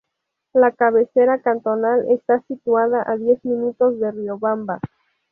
[0.53, 4.79] La cabecera cantonal está situada a diez minutos de Riobamba.